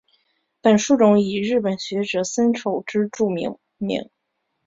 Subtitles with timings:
[0.61, 4.09] 本树种以日本学者森丑之助命名。